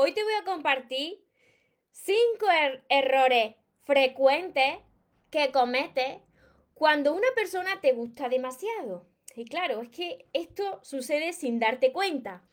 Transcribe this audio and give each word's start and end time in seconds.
Hoy 0.00 0.14
te 0.14 0.22
voy 0.22 0.34
a 0.34 0.44
compartir 0.44 1.24
cinco 1.90 2.46
er- 2.48 2.84
errores 2.88 3.56
frecuentes 3.82 4.78
que 5.28 5.50
cometes 5.50 6.20
cuando 6.72 7.12
una 7.12 7.26
persona 7.34 7.80
te 7.80 7.94
gusta 7.94 8.28
demasiado. 8.28 9.08
Y 9.34 9.44
claro, 9.46 9.82
es 9.82 9.88
que 9.88 10.28
esto 10.32 10.78
sucede 10.84 11.32
sin 11.32 11.58
darte 11.58 11.90
cuenta. 11.90 12.48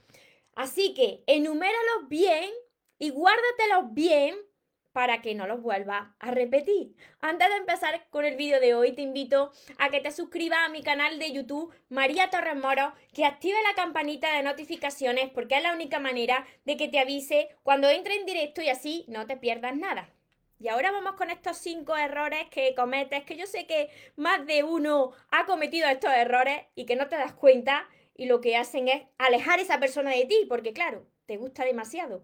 Así 0.56 0.96
que 0.96 1.24
enuméralos 1.28 2.10
bien 2.10 2.50
y 2.98 3.12
guárdatelos 3.12 3.94
bien 3.94 4.36
para 4.96 5.22
que 5.22 5.36
no 5.36 5.46
los 5.46 5.62
vuelva 5.62 6.16
a 6.20 6.32
repetir. 6.32 6.96
Antes 7.20 7.50
de 7.50 7.58
empezar 7.58 8.08
con 8.12 8.24
el 8.24 8.38
vídeo 8.38 8.62
de 8.62 8.76
hoy, 8.76 8.94
te 8.94 9.02
invito 9.02 9.52
a 9.78 9.90
que 9.90 10.00
te 10.00 10.10
suscribas 10.10 10.60
a 10.66 10.70
mi 10.70 10.84
canal 10.84 11.20
de 11.20 11.34
YouTube 11.34 11.76
María 11.90 12.30
Torres 12.30 12.56
Moro, 12.56 12.94
que 13.14 13.26
active 13.26 13.58
la 13.62 13.76
campanita 13.76 14.32
de 14.32 14.44
notificaciones 14.44 15.30
porque 15.32 15.58
es 15.58 15.64
la 15.64 15.74
única 15.74 16.00
manera 16.00 16.48
de 16.64 16.78
que 16.78 16.88
te 16.88 17.00
avise 17.00 17.50
cuando 17.62 17.90
entre 17.90 18.16
en 18.16 18.26
directo 18.26 18.62
y 18.62 18.70
así 18.70 19.04
no 19.10 19.28
te 19.28 19.36
pierdas 19.36 19.76
nada. 19.76 20.14
Y 20.62 20.70
ahora 20.70 20.94
vamos 20.94 21.16
con 21.18 21.30
estos 21.30 21.58
cinco 21.58 21.98
errores 21.98 22.48
que 22.50 22.74
cometes, 22.74 23.26
que 23.26 23.36
yo 23.36 23.48
sé 23.48 23.68
que 23.68 23.90
más 24.16 24.46
de 24.46 24.64
uno 24.64 25.12
ha 25.30 25.46
cometido 25.46 25.90
estos 25.90 26.14
errores 26.14 26.62
y 26.74 26.86
que 26.86 26.96
no 26.96 27.10
te 27.10 27.18
das 27.18 27.34
cuenta 27.34 27.90
y 28.16 28.28
lo 28.28 28.40
que 28.40 28.56
hacen 28.56 28.88
es 28.88 29.04
alejar 29.18 29.60
a 29.60 29.64
esa 29.64 29.78
persona 29.78 30.12
de 30.12 30.24
ti, 30.24 30.46
porque 30.48 30.72
claro, 30.72 31.06
te 31.26 31.36
gusta 31.36 31.66
demasiado. 31.66 32.24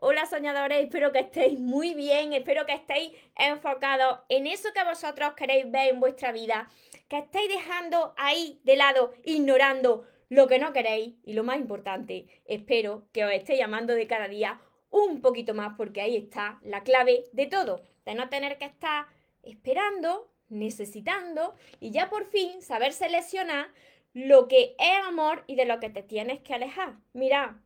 Hola 0.00 0.26
soñadores, 0.26 0.84
espero 0.84 1.10
que 1.10 1.18
estéis 1.18 1.58
muy 1.58 1.92
bien, 1.92 2.32
espero 2.32 2.64
que 2.66 2.72
estéis 2.72 3.10
enfocados 3.34 4.20
en 4.28 4.46
eso 4.46 4.68
que 4.72 4.84
vosotros 4.84 5.32
queréis 5.34 5.68
ver 5.72 5.88
en 5.92 5.98
vuestra 5.98 6.30
vida, 6.30 6.70
que 7.08 7.18
estéis 7.18 7.48
dejando 7.48 8.14
ahí 8.16 8.60
de 8.62 8.76
lado, 8.76 9.12
ignorando 9.24 10.06
lo 10.28 10.46
que 10.46 10.60
no 10.60 10.72
queréis 10.72 11.16
y 11.24 11.32
lo 11.32 11.42
más 11.42 11.58
importante, 11.58 12.28
espero 12.44 13.08
que 13.10 13.24
os 13.24 13.32
esté 13.32 13.56
llamando 13.56 13.92
de 13.92 14.06
cada 14.06 14.28
día 14.28 14.60
un 14.90 15.20
poquito 15.20 15.52
más 15.52 15.74
porque 15.76 16.00
ahí 16.00 16.16
está 16.16 16.60
la 16.62 16.84
clave 16.84 17.26
de 17.32 17.46
todo, 17.46 17.82
de 18.04 18.14
no 18.14 18.28
tener 18.28 18.56
que 18.56 18.66
estar 18.66 19.06
esperando, 19.42 20.30
necesitando 20.48 21.56
y 21.80 21.90
ya 21.90 22.08
por 22.08 22.24
fin 22.24 22.62
saber 22.62 22.92
seleccionar 22.92 23.72
lo 24.12 24.46
que 24.46 24.76
es 24.78 25.04
amor 25.04 25.42
y 25.48 25.56
de 25.56 25.64
lo 25.64 25.80
que 25.80 25.90
te 25.90 26.04
tienes 26.04 26.38
que 26.38 26.54
alejar. 26.54 26.94
Mira, 27.14 27.60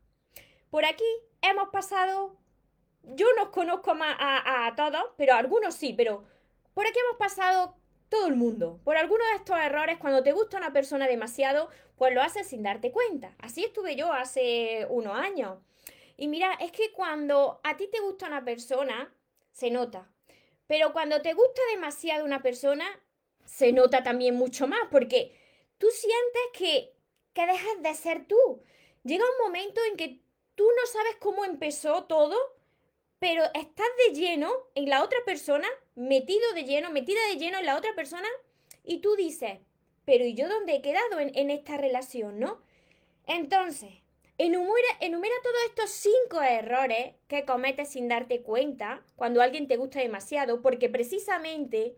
por 0.70 0.86
aquí 0.86 1.04
hemos 1.42 1.68
pasado, 1.68 2.36
yo 3.02 3.26
no 3.36 3.50
conozco 3.50 3.94
más 3.94 4.16
a, 4.18 4.72
todos, 4.76 5.02
pero 5.16 5.34
algunos 5.34 5.74
sí, 5.74 5.92
pero 5.92 6.24
por 6.74 6.86
aquí 6.86 6.98
hemos 6.98 7.18
pasado 7.18 7.76
todo 8.08 8.26
el 8.26 8.36
mundo. 8.36 8.80
Por 8.84 8.96
algunos 8.96 9.26
de 9.28 9.36
estos 9.36 9.58
errores, 9.58 9.98
cuando 9.98 10.22
te 10.22 10.32
gusta 10.32 10.56
una 10.56 10.72
persona 10.72 11.06
demasiado, 11.06 11.68
pues 11.96 12.14
lo 12.14 12.22
haces 12.22 12.46
sin 12.48 12.62
darte 12.62 12.92
cuenta. 12.92 13.34
Así 13.38 13.64
estuve 13.64 13.96
yo 13.96 14.12
hace 14.12 14.86
unos 14.88 15.16
años. 15.16 15.58
Y 16.16 16.28
mira, 16.28 16.54
es 16.54 16.72
que 16.72 16.92
cuando 16.92 17.60
a 17.64 17.76
ti 17.76 17.88
te 17.88 18.00
gusta 18.00 18.26
una 18.26 18.44
persona, 18.44 19.12
se 19.50 19.70
nota. 19.70 20.08
Pero 20.66 20.92
cuando 20.92 21.20
te 21.20 21.34
gusta 21.34 21.60
demasiado 21.72 22.24
una 22.24 22.42
persona, 22.42 22.86
se 23.44 23.72
nota 23.72 24.02
también 24.02 24.36
mucho 24.36 24.66
más, 24.66 24.80
porque 24.90 25.38
tú 25.78 25.88
sientes 25.90 26.42
que, 26.54 26.94
que 27.34 27.46
dejas 27.46 27.82
de 27.82 27.94
ser 27.94 28.26
tú. 28.26 28.62
Llega 29.04 29.24
un 29.24 29.46
momento 29.46 29.80
en 29.90 29.96
que 29.96 30.21
tú 30.54 30.64
no 30.64 30.86
sabes 30.86 31.16
cómo 31.20 31.44
empezó 31.44 32.04
todo, 32.04 32.36
pero 33.18 33.44
estás 33.54 33.86
de 34.06 34.14
lleno 34.14 34.52
en 34.74 34.88
la 34.88 35.02
otra 35.02 35.18
persona, 35.24 35.68
metido 35.94 36.52
de 36.54 36.64
lleno, 36.64 36.90
metida 36.90 37.20
de 37.28 37.36
lleno 37.36 37.58
en 37.58 37.66
la 37.66 37.76
otra 37.76 37.94
persona, 37.94 38.28
y 38.84 38.98
tú 38.98 39.14
dices, 39.16 39.58
pero 40.04 40.24
¿y 40.24 40.34
yo 40.34 40.48
dónde 40.48 40.74
he 40.74 40.82
quedado 40.82 41.20
en, 41.20 41.50
esta 41.50 41.76
relación, 41.76 42.40
no? 42.40 42.60
Entonces, 43.26 43.90
enumera, 44.38 44.88
enumera 45.00 45.34
todos 45.42 45.62
estos 45.68 45.90
cinco 45.90 46.42
errores 46.42 47.14
que 47.28 47.44
cometes 47.44 47.90
sin 47.90 48.08
darte 48.08 48.42
cuenta 48.42 49.04
cuando 49.14 49.40
alguien 49.40 49.68
te 49.68 49.76
gusta 49.76 50.00
demasiado, 50.00 50.60
porque 50.60 50.88
precisamente 50.88 51.94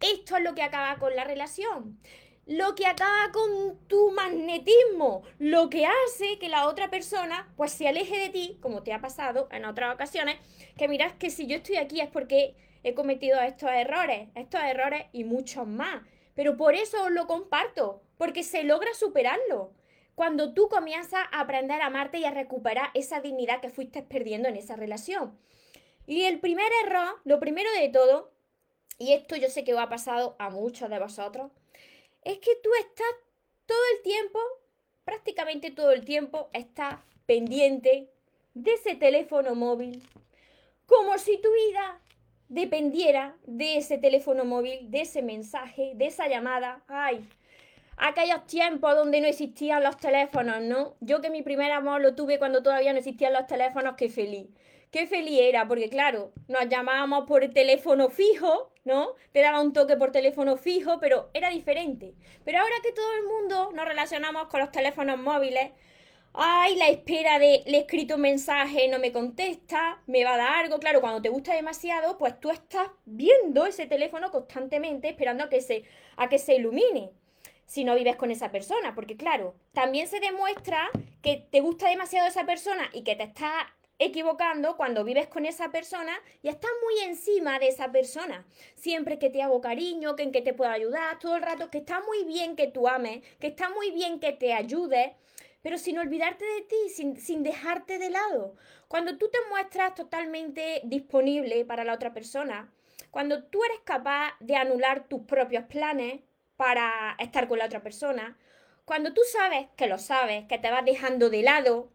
esto 0.00 0.36
es 0.36 0.42
lo 0.42 0.54
que 0.54 0.62
acaba 0.62 0.98
con 0.98 1.16
la 1.16 1.24
relación 1.24 1.98
lo 2.46 2.74
que 2.74 2.86
acaba 2.86 3.32
con 3.32 3.78
tu 3.86 4.10
magnetismo, 4.10 5.22
lo 5.38 5.70
que 5.70 5.86
hace 5.86 6.38
que 6.38 6.48
la 6.48 6.68
otra 6.68 6.90
persona 6.90 7.52
pues 7.56 7.72
se 7.72 7.88
aleje 7.88 8.18
de 8.18 8.28
ti, 8.28 8.58
como 8.60 8.82
te 8.82 8.92
ha 8.92 9.00
pasado 9.00 9.48
en 9.50 9.64
otras 9.64 9.94
ocasiones, 9.94 10.36
que 10.76 10.88
miras 10.88 11.14
que 11.14 11.30
si 11.30 11.46
yo 11.46 11.56
estoy 11.56 11.76
aquí 11.76 12.00
es 12.00 12.08
porque 12.08 12.54
he 12.82 12.94
cometido 12.94 13.40
estos 13.40 13.70
errores, 13.70 14.28
estos 14.34 14.60
errores 14.62 15.06
y 15.12 15.24
muchos 15.24 15.66
más. 15.66 16.02
Pero 16.34 16.56
por 16.56 16.74
eso 16.74 17.04
os 17.04 17.10
lo 17.10 17.26
comparto, 17.26 18.02
porque 18.18 18.42
se 18.42 18.64
logra 18.64 18.92
superarlo. 18.92 19.72
Cuando 20.14 20.52
tú 20.52 20.68
comienzas 20.68 21.24
a 21.32 21.40
aprender 21.40 21.80
a 21.80 21.86
amarte 21.86 22.18
y 22.18 22.24
a 22.24 22.30
recuperar 22.30 22.90
esa 22.94 23.20
dignidad 23.20 23.60
que 23.60 23.70
fuiste 23.70 24.02
perdiendo 24.02 24.48
en 24.48 24.56
esa 24.56 24.76
relación. 24.76 25.38
Y 26.06 26.24
el 26.24 26.40
primer 26.40 26.70
error, 26.84 27.20
lo 27.24 27.40
primero 27.40 27.70
de 27.80 27.88
todo, 27.88 28.32
y 28.98 29.12
esto 29.12 29.34
yo 29.36 29.48
sé 29.48 29.64
que 29.64 29.74
os 29.74 29.80
ha 29.80 29.88
pasado 29.88 30.36
a 30.38 30.50
muchos 30.50 30.90
de 30.90 30.98
vosotros, 30.98 31.50
es 32.24 32.38
que 32.38 32.56
tú 32.62 32.70
estás 32.80 33.06
todo 33.66 33.78
el 33.96 34.02
tiempo, 34.02 34.38
prácticamente 35.04 35.70
todo 35.70 35.92
el 35.92 36.04
tiempo, 36.04 36.48
estás 36.52 36.96
pendiente 37.26 38.10
de 38.54 38.74
ese 38.74 38.94
teléfono 38.94 39.54
móvil, 39.54 40.02
como 40.86 41.18
si 41.18 41.38
tu 41.38 41.48
vida 41.52 42.00
dependiera 42.48 43.36
de 43.46 43.78
ese 43.78 43.98
teléfono 43.98 44.44
móvil, 44.44 44.90
de 44.90 45.02
ese 45.02 45.22
mensaje, 45.22 45.92
de 45.94 46.06
esa 46.06 46.28
llamada. 46.28 46.82
Ay, 46.88 47.26
aquellos 47.96 48.46
tiempos 48.46 48.94
donde 48.94 49.20
no 49.20 49.26
existían 49.26 49.82
los 49.82 49.96
teléfonos, 49.96 50.62
¿no? 50.62 50.94
Yo 51.00 51.20
que 51.20 51.30
mi 51.30 51.42
primer 51.42 51.72
amor 51.72 52.00
lo 52.00 52.14
tuve 52.14 52.38
cuando 52.38 52.62
todavía 52.62 52.92
no 52.92 52.98
existían 52.98 53.32
los 53.32 53.46
teléfonos, 53.46 53.94
qué 53.96 54.08
feliz. 54.08 54.46
Qué 54.94 55.08
feliz 55.08 55.40
era, 55.40 55.66
porque 55.66 55.88
claro, 55.90 56.30
nos 56.46 56.68
llamábamos 56.68 57.26
por 57.26 57.42
el 57.42 57.52
teléfono 57.52 58.10
fijo, 58.10 58.70
¿no? 58.84 59.14
Te 59.32 59.40
daba 59.40 59.60
un 59.60 59.72
toque 59.72 59.96
por 59.96 60.12
teléfono 60.12 60.56
fijo, 60.56 61.00
pero 61.00 61.30
era 61.34 61.50
diferente. 61.50 62.14
Pero 62.44 62.60
ahora 62.60 62.76
que 62.80 62.92
todo 62.92 63.12
el 63.14 63.24
mundo 63.24 63.72
nos 63.72 63.86
relacionamos 63.86 64.46
con 64.46 64.60
los 64.60 64.70
teléfonos 64.70 65.18
móviles, 65.18 65.72
ay, 66.32 66.76
la 66.76 66.90
espera 66.90 67.40
de 67.40 67.64
le 67.66 67.78
he 67.78 67.80
escrito 67.80 68.14
un 68.14 68.20
mensaje, 68.20 68.86
no 68.86 69.00
me 69.00 69.10
contesta, 69.10 70.00
me 70.06 70.24
va 70.24 70.34
a 70.34 70.38
dar 70.38 70.64
algo. 70.64 70.78
Claro, 70.78 71.00
cuando 71.00 71.20
te 71.20 71.28
gusta 71.28 71.54
demasiado, 71.54 72.16
pues 72.16 72.38
tú 72.38 72.52
estás 72.52 72.86
viendo 73.04 73.66
ese 73.66 73.86
teléfono 73.86 74.30
constantemente 74.30 75.08
esperando 75.08 75.42
a 75.42 75.48
que 75.48 75.60
se, 75.60 75.82
a 76.16 76.28
que 76.28 76.38
se 76.38 76.54
ilumine 76.54 77.10
si 77.66 77.82
no 77.82 77.96
vives 77.96 78.14
con 78.14 78.30
esa 78.30 78.52
persona, 78.52 78.94
porque 78.94 79.16
claro, 79.16 79.56
también 79.72 80.06
se 80.06 80.20
demuestra 80.20 80.88
que 81.20 81.48
te 81.50 81.62
gusta 81.62 81.88
demasiado 81.88 82.28
esa 82.28 82.46
persona 82.46 82.88
y 82.92 83.02
que 83.02 83.16
te 83.16 83.24
está 83.24 83.74
equivocando 83.98 84.76
cuando 84.76 85.04
vives 85.04 85.28
con 85.28 85.46
esa 85.46 85.70
persona 85.70 86.12
y 86.42 86.48
estás 86.48 86.70
muy 86.82 87.04
encima 87.04 87.58
de 87.58 87.68
esa 87.68 87.92
persona. 87.92 88.46
Siempre 88.74 89.18
que 89.18 89.30
te 89.30 89.42
hago 89.42 89.60
cariño, 89.60 90.16
que 90.16 90.24
en 90.24 90.32
que 90.32 90.42
te 90.42 90.54
puedo 90.54 90.70
ayudar, 90.70 91.18
todo 91.18 91.36
el 91.36 91.42
rato, 91.42 91.70
que 91.70 91.78
está 91.78 92.00
muy 92.00 92.24
bien 92.24 92.56
que 92.56 92.66
tú 92.66 92.88
ames, 92.88 93.22
que 93.38 93.48
está 93.48 93.70
muy 93.70 93.90
bien 93.90 94.20
que 94.20 94.32
te 94.32 94.52
ayudes, 94.52 95.12
pero 95.62 95.78
sin 95.78 95.98
olvidarte 95.98 96.44
de 96.44 96.62
ti, 96.62 96.88
sin, 96.94 97.16
sin 97.18 97.42
dejarte 97.42 97.98
de 97.98 98.10
lado. 98.10 98.56
Cuando 98.88 99.16
tú 99.16 99.30
te 99.30 99.38
muestras 99.48 99.94
totalmente 99.94 100.82
disponible 100.84 101.64
para 101.64 101.84
la 101.84 101.94
otra 101.94 102.12
persona, 102.12 102.72
cuando 103.10 103.44
tú 103.44 103.64
eres 103.64 103.78
capaz 103.84 104.34
de 104.40 104.56
anular 104.56 105.08
tus 105.08 105.22
propios 105.22 105.64
planes 105.64 106.20
para 106.56 107.16
estar 107.18 107.48
con 107.48 107.58
la 107.58 107.66
otra 107.66 107.82
persona, 107.82 108.36
cuando 108.84 109.14
tú 109.14 109.22
sabes 109.32 109.68
que 109.76 109.86
lo 109.86 109.98
sabes, 109.98 110.46
que 110.46 110.58
te 110.58 110.70
vas 110.70 110.84
dejando 110.84 111.30
de 111.30 111.42
lado, 111.42 111.90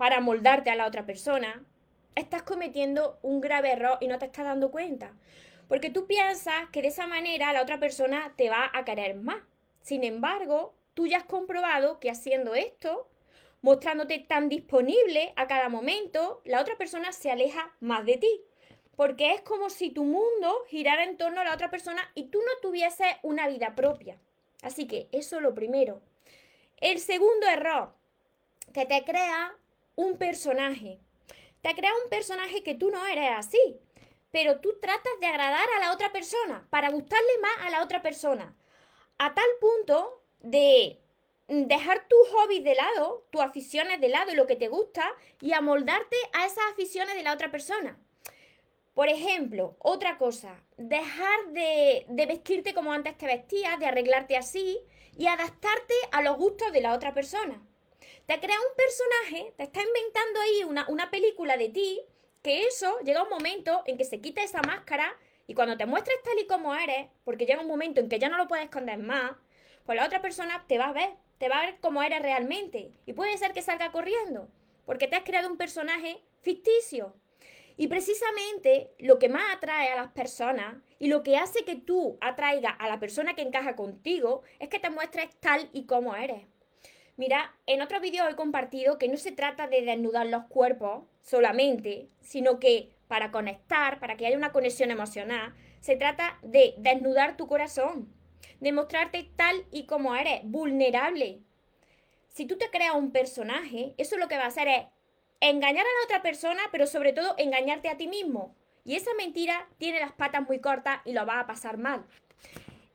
para 0.00 0.22
moldarte 0.22 0.70
a 0.70 0.76
la 0.76 0.86
otra 0.86 1.04
persona, 1.04 1.62
estás 2.14 2.42
cometiendo 2.42 3.18
un 3.20 3.42
grave 3.42 3.72
error 3.72 3.98
y 4.00 4.08
no 4.08 4.18
te 4.18 4.24
estás 4.24 4.46
dando 4.46 4.70
cuenta. 4.70 5.12
Porque 5.68 5.90
tú 5.90 6.06
piensas 6.06 6.70
que 6.72 6.80
de 6.80 6.88
esa 6.88 7.06
manera 7.06 7.52
la 7.52 7.60
otra 7.60 7.78
persona 7.78 8.32
te 8.34 8.48
va 8.48 8.70
a 8.72 8.86
querer 8.86 9.16
más. 9.16 9.42
Sin 9.82 10.02
embargo, 10.02 10.72
tú 10.94 11.06
ya 11.06 11.18
has 11.18 11.24
comprobado 11.24 12.00
que 12.00 12.08
haciendo 12.08 12.54
esto, 12.54 13.10
mostrándote 13.60 14.18
tan 14.20 14.48
disponible 14.48 15.34
a 15.36 15.46
cada 15.46 15.68
momento, 15.68 16.40
la 16.46 16.62
otra 16.62 16.78
persona 16.78 17.12
se 17.12 17.30
aleja 17.30 17.70
más 17.80 18.06
de 18.06 18.16
ti. 18.16 18.40
Porque 18.96 19.34
es 19.34 19.42
como 19.42 19.68
si 19.68 19.90
tu 19.90 20.04
mundo 20.04 20.64
girara 20.68 21.04
en 21.04 21.18
torno 21.18 21.42
a 21.42 21.44
la 21.44 21.52
otra 21.52 21.68
persona 21.68 22.10
y 22.14 22.28
tú 22.28 22.38
no 22.38 22.52
tuvieses 22.62 23.16
una 23.22 23.48
vida 23.48 23.74
propia. 23.74 24.16
Así 24.62 24.86
que 24.86 25.10
eso 25.12 25.36
es 25.36 25.42
lo 25.42 25.54
primero. 25.54 26.00
El 26.78 27.00
segundo 27.00 27.46
error, 27.46 27.92
que 28.72 28.86
te 28.86 29.04
crea 29.04 29.58
un 29.94 30.18
personaje. 30.18 31.00
Te 31.62 31.74
crea 31.74 31.92
un 32.04 32.10
personaje 32.10 32.62
que 32.62 32.74
tú 32.74 32.90
no 32.90 33.06
eres 33.06 33.30
así, 33.36 33.80
pero 34.30 34.60
tú 34.60 34.78
tratas 34.80 35.12
de 35.20 35.26
agradar 35.26 35.68
a 35.76 35.80
la 35.80 35.92
otra 35.92 36.12
persona, 36.12 36.66
para 36.70 36.90
gustarle 36.90 37.38
más 37.42 37.66
a 37.66 37.70
la 37.70 37.82
otra 37.82 38.02
persona. 38.02 38.56
A 39.18 39.34
tal 39.34 39.48
punto 39.60 40.22
de 40.38 41.00
dejar 41.48 42.06
tus 42.08 42.28
hobbies 42.30 42.64
de 42.64 42.74
lado, 42.74 43.26
tus 43.30 43.40
aficiones 43.40 44.00
de 44.00 44.08
lado 44.08 44.32
y 44.32 44.36
lo 44.36 44.46
que 44.46 44.56
te 44.56 44.68
gusta, 44.68 45.04
y 45.40 45.52
amoldarte 45.52 46.16
a 46.32 46.46
esas 46.46 46.64
aficiones 46.72 47.14
de 47.14 47.22
la 47.22 47.32
otra 47.32 47.50
persona. 47.50 47.98
Por 48.94 49.08
ejemplo, 49.08 49.76
otra 49.78 50.18
cosa, 50.18 50.62
dejar 50.76 51.48
de, 51.48 52.06
de, 52.08 52.26
vestirte 52.26 52.74
como 52.74 52.92
antes 52.92 53.16
te 53.16 53.26
vestías, 53.26 53.78
de 53.78 53.86
arreglarte 53.86 54.36
así 54.36 54.78
y 55.16 55.26
adaptarte 55.26 55.94
a 56.12 56.22
los 56.22 56.36
gustos 56.36 56.72
de 56.72 56.80
la 56.80 56.94
otra 56.94 57.14
persona. 57.14 57.62
Te 58.30 58.38
crea 58.38 58.54
un 58.60 58.76
personaje, 58.76 59.54
te 59.56 59.64
está 59.64 59.80
inventando 59.82 60.40
ahí 60.40 60.62
una, 60.62 60.88
una 60.88 61.10
película 61.10 61.56
de 61.56 61.68
ti, 61.68 62.00
que 62.44 62.62
eso 62.62 63.00
llega 63.00 63.24
un 63.24 63.28
momento 63.28 63.82
en 63.86 63.98
que 63.98 64.04
se 64.04 64.20
quita 64.20 64.40
esa 64.40 64.62
máscara 64.62 65.18
y 65.48 65.54
cuando 65.54 65.76
te 65.76 65.84
muestres 65.84 66.22
tal 66.22 66.38
y 66.38 66.46
como 66.46 66.72
eres, 66.76 67.08
porque 67.24 67.44
llega 67.44 67.60
un 67.60 67.66
momento 67.66 67.98
en 67.98 68.08
que 68.08 68.20
ya 68.20 68.28
no 68.28 68.36
lo 68.36 68.46
puedes 68.46 68.66
esconder 68.66 68.98
más, 68.98 69.32
pues 69.84 69.96
la 69.96 70.06
otra 70.06 70.22
persona 70.22 70.64
te 70.68 70.78
va 70.78 70.90
a 70.90 70.92
ver, 70.92 71.10
te 71.38 71.48
va 71.48 71.58
a 71.58 71.66
ver 71.66 71.80
como 71.80 72.04
eres 72.04 72.22
realmente. 72.22 72.92
Y 73.04 73.14
puede 73.14 73.36
ser 73.36 73.52
que 73.52 73.62
salga 73.62 73.90
corriendo, 73.90 74.46
porque 74.86 75.08
te 75.08 75.16
has 75.16 75.24
creado 75.24 75.50
un 75.50 75.56
personaje 75.56 76.22
ficticio. 76.40 77.16
Y 77.76 77.88
precisamente 77.88 78.92
lo 79.00 79.18
que 79.18 79.28
más 79.28 79.56
atrae 79.56 79.88
a 79.88 79.96
las 79.96 80.12
personas 80.12 80.76
y 81.00 81.08
lo 81.08 81.24
que 81.24 81.36
hace 81.36 81.64
que 81.64 81.74
tú 81.74 82.16
atraigas 82.20 82.76
a 82.78 82.86
la 82.86 83.00
persona 83.00 83.34
que 83.34 83.42
encaja 83.42 83.74
contigo 83.74 84.42
es 84.60 84.68
que 84.68 84.78
te 84.78 84.88
muestres 84.88 85.34
tal 85.40 85.68
y 85.72 85.86
como 85.86 86.14
eres. 86.14 86.44
Mira, 87.20 87.54
en 87.66 87.82
otros 87.82 88.00
vídeos 88.00 88.26
he 88.30 88.34
compartido 88.34 88.96
que 88.96 89.06
no 89.06 89.18
se 89.18 89.30
trata 89.30 89.66
de 89.66 89.82
desnudar 89.82 90.26
los 90.28 90.44
cuerpos 90.44 91.04
solamente, 91.20 92.08
sino 92.22 92.58
que 92.58 92.94
para 93.08 93.30
conectar, 93.30 94.00
para 94.00 94.16
que 94.16 94.24
haya 94.24 94.38
una 94.38 94.52
conexión 94.52 94.90
emocional, 94.90 95.54
se 95.80 95.96
trata 95.96 96.38
de 96.40 96.72
desnudar 96.78 97.36
tu 97.36 97.46
corazón, 97.46 98.10
de 98.60 98.72
mostrarte 98.72 99.28
tal 99.36 99.66
y 99.70 99.84
como 99.84 100.16
eres, 100.16 100.40
vulnerable. 100.44 101.40
Si 102.28 102.46
tú 102.46 102.56
te 102.56 102.70
creas 102.70 102.94
un 102.94 103.12
personaje, 103.12 103.92
eso 103.98 104.16
lo 104.16 104.26
que 104.26 104.38
va 104.38 104.44
a 104.44 104.46
hacer 104.46 104.68
es 104.68 104.86
engañar 105.40 105.84
a 105.84 105.98
la 106.00 106.04
otra 106.06 106.22
persona, 106.22 106.62
pero 106.72 106.86
sobre 106.86 107.12
todo 107.12 107.34
engañarte 107.36 107.90
a 107.90 107.98
ti 107.98 108.08
mismo. 108.08 108.56
Y 108.82 108.96
esa 108.96 109.10
mentira 109.18 109.68
tiene 109.76 110.00
las 110.00 110.12
patas 110.12 110.48
muy 110.48 110.60
cortas 110.60 111.02
y 111.04 111.12
lo 111.12 111.26
va 111.26 111.40
a 111.40 111.46
pasar 111.46 111.76
mal. 111.76 112.06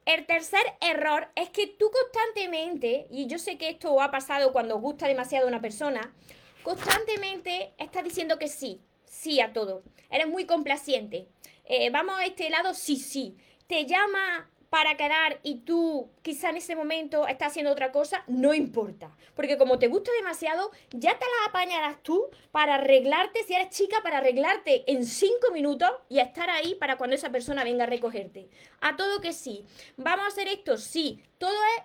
El 0.06 0.28
tercer 0.28 0.62
error 0.82 1.30
es 1.36 1.50
que 1.50 1.66
tú 1.66 1.90
constantemente, 1.90 3.08
y 3.10 3.26
yo 3.26 3.40
sé 3.40 3.58
que 3.58 3.70
esto 3.70 4.00
ha 4.02 4.12
pasado 4.12 4.54
cuando 4.54 4.80
gusta 4.80 5.08
demasiado 5.08 5.48
una 5.48 5.62
persona, 5.62 6.14
constantemente 6.62 7.74
estás 7.80 8.04
diciendo 8.04 8.38
que 8.38 8.48
sí, 8.48 8.82
sí 9.06 9.42
a 9.42 9.52
todo. 9.52 9.82
Eres 10.12 10.28
muy 10.28 10.46
complaciente. 10.46 11.28
Eh, 11.66 11.90
vamos 11.90 12.20
a 12.20 12.26
este 12.26 12.52
lado, 12.52 12.76
sí, 12.76 12.98
sí. 12.98 13.36
Te 13.66 13.88
llama 13.88 14.52
para 14.76 14.98
quedar 14.98 15.40
y 15.42 15.60
tú 15.60 16.10
quizá 16.22 16.50
en 16.50 16.58
ese 16.58 16.76
momento 16.76 17.28
estás 17.28 17.52
haciendo 17.54 17.72
otra 17.72 17.94
cosa, 17.94 18.26
no 18.28 18.54
importa. 18.54 19.10
Porque 19.34 19.58
como 19.58 19.80
te 19.80 19.88
gusta 19.88 20.12
demasiado, 20.18 20.70
ya 20.92 21.18
te 21.18 21.24
la 21.24 21.48
apañarás 21.48 22.04
tú 22.04 22.30
para 22.52 22.76
arreglarte, 22.76 23.46
si 23.46 23.54
eres 23.54 23.70
chica, 23.70 24.04
para 24.04 24.18
arreglarte 24.18 24.84
en 24.92 25.06
cinco 25.06 25.54
minutos 25.54 25.90
y 26.10 26.20
estar 26.20 26.50
ahí 26.50 26.76
para 26.76 26.98
cuando 26.98 27.16
esa 27.16 27.30
persona 27.30 27.64
venga 27.64 27.86
a 27.86 27.88
recogerte. 27.88 28.50
A 28.82 28.98
todo 28.98 29.22
que 29.22 29.32
sí. 29.32 29.66
¿Vamos 29.96 30.26
a 30.26 30.28
hacer 30.28 30.50
esto? 30.50 30.78
Sí. 30.78 31.24
Todo 31.38 31.56
es 31.78 31.84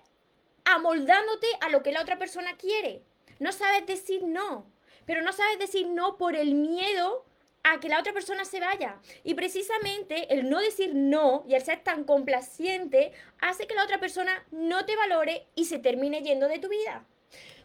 amoldándote 0.65 1.47
a 1.61 1.69
lo 1.69 1.85
que 1.85 1.93
la 1.93 2.03
otra 2.03 2.19
persona 2.19 2.57
quiere. 2.57 3.05
No 3.39 3.53
sabes 3.53 3.87
decir 3.87 4.25
no. 4.25 4.67
Pero 5.07 5.23
no 5.23 5.33
sabes 5.33 5.61
decir 5.61 5.87
no 5.87 6.17
por 6.17 6.35
el 6.35 6.57
miedo 6.57 7.25
a 7.63 7.79
que 7.81 7.89
la 7.89 8.01
otra 8.01 8.13
persona 8.13 8.45
se 8.45 8.61
vaya. 8.61 8.97
Y 9.25 9.35
precisamente 9.35 10.33
el 10.33 10.49
no 10.49 10.61
decir 10.61 10.95
no 10.95 11.45
y 11.49 11.55
el 11.55 11.63
ser 11.63 11.81
tan 11.81 12.05
complaciente 12.05 13.13
hace 13.41 13.67
que 13.67 13.75
la 13.75 13.85
otra 13.85 14.01
persona 14.01 14.45
no 14.51 14.85
te 14.87 14.97
valore 14.97 15.47
y 15.55 15.67
se 15.67 15.79
termine 15.79 16.23
yendo 16.23 16.49
de 16.49 16.59
tu 16.59 16.69
vida. 16.69 17.05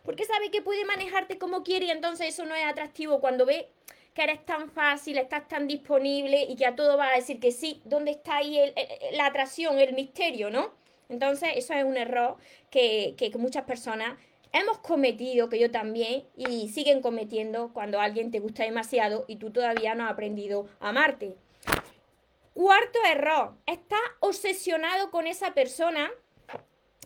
Porque 0.04 0.26
sabe 0.26 0.52
que 0.52 0.62
puede 0.62 0.86
manejarte 0.86 1.38
como 1.38 1.64
quiere 1.64 1.86
y 1.86 1.92
entonces 1.92 2.28
eso 2.28 2.46
no 2.46 2.54
es 2.56 2.66
atractivo 2.66 3.20
cuando 3.20 3.46
ve 3.46 3.70
que 4.14 4.24
eres 4.24 4.46
tan 4.46 4.70
fácil, 4.70 5.18
estás 5.18 5.48
tan 5.48 5.68
disponible 5.68 6.46
y 6.48 6.56
que 6.56 6.66
a 6.66 6.76
todo 6.76 6.98
va 6.98 7.10
a 7.10 7.16
decir 7.16 7.40
que 7.40 7.52
sí. 7.52 7.82
¿Dónde 7.84 8.12
está 8.12 8.38
ahí 8.38 8.58
la 9.12 9.26
atracción, 9.26 9.80
el 9.80 9.94
misterio, 9.94 10.50
no? 10.50 10.74
Entonces 11.10 11.50
eso 11.56 11.74
es 11.74 11.84
un 11.84 11.98
error 11.98 12.38
que, 12.70 13.16
que 13.18 13.32
muchas 13.38 13.66
personas 13.66 14.18
hemos 14.56 14.78
cometido, 14.80 15.50
que 15.50 15.60
yo 15.60 15.70
también, 15.70 16.24
y 16.36 16.70
siguen 16.70 17.02
cometiendo 17.02 17.74
cuando 17.74 18.00
alguien 18.00 18.32
te 18.32 18.40
gusta 18.40 18.64
demasiado 18.64 19.26
y 19.28 19.36
tú 19.36 19.52
todavía 19.52 19.96
no 19.96 20.06
has 20.06 20.12
aprendido 20.12 20.68
a 20.80 20.90
amarte. 20.90 21.36
Cuarto 22.54 23.00
error, 23.06 23.56
estás 23.66 24.00
obsesionado 24.22 25.12
con 25.12 25.28
esa 25.28 25.54
persona, 25.54 26.10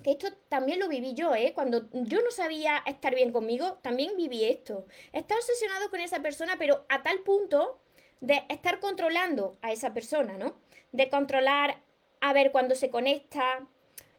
que 0.03 0.11
esto 0.11 0.27
también 0.47 0.79
lo 0.79 0.87
viví 0.87 1.15
yo, 1.15 1.33
¿eh? 1.33 1.53
Cuando 1.55 1.89
yo 1.91 2.21
no 2.21 2.29
sabía 2.29 2.83
estar 2.85 3.15
bien 3.15 3.31
conmigo, 3.31 3.79
también 3.81 4.15
viví 4.15 4.45
esto. 4.45 4.85
Estás 5.11 5.39
obsesionado 5.39 5.89
con 5.89 6.01
esa 6.01 6.21
persona, 6.21 6.55
pero 6.59 6.85
a 6.87 7.01
tal 7.01 7.19
punto 7.21 7.79
de 8.21 8.43
estar 8.49 8.79
controlando 8.79 9.57
a 9.63 9.71
esa 9.71 9.91
persona, 9.91 10.37
¿no? 10.37 10.55
De 10.91 11.09
controlar 11.09 11.81
a 12.21 12.31
ver 12.31 12.51
cuándo 12.51 12.75
se 12.75 12.91
conecta, 12.91 13.67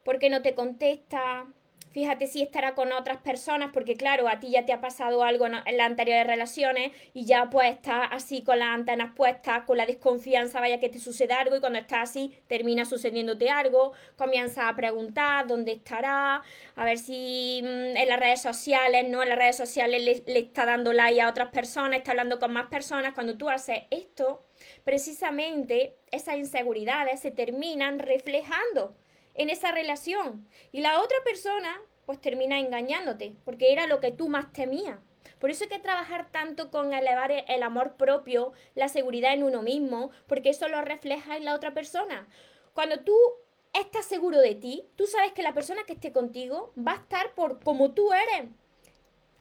por 0.04 0.18
qué 0.18 0.30
no 0.30 0.42
te 0.42 0.56
contesta, 0.56 1.46
Fíjate 1.92 2.28
si 2.28 2.40
estará 2.40 2.76
con 2.76 2.92
otras 2.92 3.18
personas, 3.18 3.70
porque 3.72 3.96
claro, 3.96 4.28
a 4.28 4.38
ti 4.38 4.50
ya 4.50 4.64
te 4.64 4.72
ha 4.72 4.80
pasado 4.80 5.24
algo 5.24 5.46
en, 5.46 5.52
las 5.52 5.86
anteriores 5.86 6.24
relaciones 6.24 6.92
y 7.14 7.24
ya 7.24 7.50
pues 7.50 7.72
estás 7.72 8.08
así 8.12 8.42
con 8.42 8.60
las 8.60 8.68
antenas 8.68 9.12
puestas, 9.16 9.64
con 9.64 9.76
la 9.76 9.86
desconfianza, 9.86 10.60
vaya 10.60 10.78
que 10.78 10.88
te 10.88 11.00
suceda 11.00 11.40
algo 11.40 11.56
y 11.56 11.60
cuando 11.60 11.80
estás 11.80 12.10
así 12.10 12.38
termina 12.46 12.84
sucediéndote 12.84 13.50
algo, 13.50 13.92
comienzas 14.16 14.66
a 14.68 14.76
preguntar 14.76 15.48
dónde 15.48 15.72
estará, 15.72 16.42
a 16.76 16.84
ver 16.84 16.98
si 16.98 17.60
mm, 17.64 17.96
en 17.96 18.08
las 18.08 18.20
redes 18.20 18.40
sociales, 18.40 19.08
¿no? 19.08 19.24
En 19.24 19.28
las 19.28 19.38
redes 19.38 19.56
sociales 19.56 20.02
le, 20.04 20.32
le 20.32 20.40
está 20.40 20.64
dando 20.66 20.92
like 20.92 21.20
a 21.20 21.28
otras 21.28 21.48
personas, 21.48 21.98
está 21.98 22.12
hablando 22.12 22.38
con 22.38 22.52
más 22.52 22.66
personas. 22.68 23.14
Cuando 23.14 23.36
tú 23.36 23.50
haces 23.50 23.82
esto, 23.90 24.44
precisamente 24.84 25.96
esas 26.12 26.36
inseguridades 26.36 27.18
se 27.18 27.32
terminan 27.32 27.98
reflejando 27.98 28.94
en 29.34 29.50
esa 29.50 29.72
relación. 29.72 30.46
Y 30.72 30.80
la 30.80 31.00
otra 31.00 31.16
persona 31.24 31.80
pues 32.06 32.20
termina 32.20 32.58
engañándote, 32.58 33.36
porque 33.44 33.72
era 33.72 33.86
lo 33.86 34.00
que 34.00 34.10
tú 34.10 34.28
más 34.28 34.52
temías. 34.52 34.98
Por 35.38 35.50
eso 35.50 35.64
hay 35.64 35.70
que 35.70 35.78
trabajar 35.78 36.30
tanto 36.30 36.70
con 36.70 36.92
elevar 36.92 37.30
el 37.30 37.62
amor 37.62 37.96
propio, 37.96 38.52
la 38.74 38.88
seguridad 38.88 39.32
en 39.32 39.44
uno 39.44 39.62
mismo, 39.62 40.10
porque 40.26 40.50
eso 40.50 40.68
lo 40.68 40.82
refleja 40.82 41.36
en 41.36 41.44
la 41.44 41.54
otra 41.54 41.72
persona. 41.72 42.28
Cuando 42.74 43.00
tú 43.00 43.16
estás 43.72 44.06
seguro 44.06 44.38
de 44.38 44.54
ti, 44.54 44.84
tú 44.96 45.06
sabes 45.06 45.32
que 45.32 45.42
la 45.42 45.54
persona 45.54 45.84
que 45.84 45.92
esté 45.92 46.12
contigo 46.12 46.72
va 46.76 46.92
a 46.92 46.96
estar 46.96 47.34
por 47.34 47.62
como 47.62 47.92
tú 47.92 48.12
eres. 48.12 48.50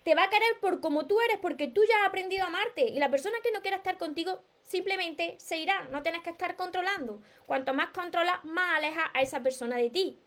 Te 0.03 0.15
va 0.15 0.24
a 0.24 0.30
querer 0.30 0.59
por 0.62 0.80
como 0.80 1.07
tú 1.07 1.19
eres, 1.21 1.38
porque 1.39 1.68
tú 1.68 1.81
ya 1.89 2.01
has 2.01 2.07
aprendido 2.07 2.44
a 2.44 2.47
amarte. 2.47 2.85
Y 2.85 3.00
la 3.00 3.09
persona 3.09 3.38
que 3.44 3.51
no 3.51 3.62
quiera 3.62 3.77
estar 3.77 3.97
contigo 3.97 4.44
simplemente 4.69 5.36
se 5.39 5.57
irá, 5.57 5.88
no 5.89 6.04
tienes 6.04 6.21
que 6.21 6.30
estar 6.30 6.56
controlando. 6.56 7.24
Cuanto 7.48 7.74
más 7.74 7.89
controlas, 7.89 8.45
más 8.45 8.77
aleja 8.77 9.10
a 9.16 9.21
esa 9.21 9.42
persona 9.42 9.77
de 9.77 9.89
ti. 9.89 10.19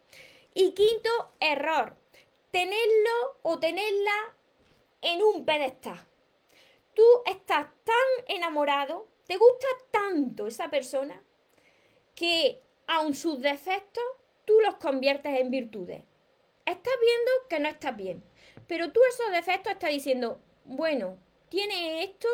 Y 0.53 0.73
quinto 0.73 1.33
error, 1.39 1.97
tenerlo 2.51 3.39
o 3.43 3.61
tenerla 3.61 4.35
en 5.01 5.23
un 5.23 5.45
pedestal. 5.45 6.01
Tú 6.93 7.05
estás 7.25 7.69
tan 7.85 8.37
enamorado, 8.37 9.07
te 9.29 9.37
gusta 9.37 9.67
tanto 9.93 10.49
esa 10.49 10.69
persona, 10.69 11.23
que 12.17 12.61
aun 12.89 13.15
sus 13.15 13.41
defectos, 13.41 14.05
tú 14.45 14.55
los 14.61 14.75
conviertes 14.75 15.39
en 15.39 15.53
virtudes. 15.53 16.03
Estás 16.67 16.95
viendo 17.01 17.31
que 17.49 17.61
no 17.61 17.69
estás 17.69 17.97
bien, 17.97 18.25
pero 18.67 18.91
tú 18.91 19.01
esos 19.09 19.31
defectos 19.31 19.73
estás 19.73 19.91
diciendo, 19.91 20.41
bueno, 20.65 21.17
tiene 21.49 22.03
esto, 22.03 22.29